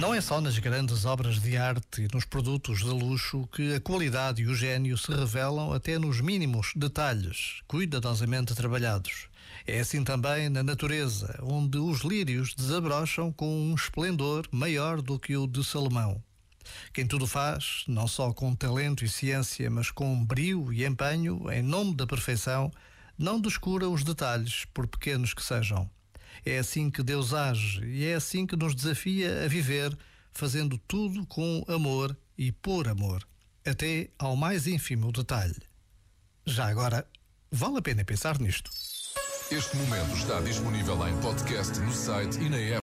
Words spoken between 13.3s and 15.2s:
com um esplendor maior do